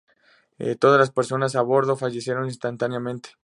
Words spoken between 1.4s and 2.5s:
a bordo fallecieron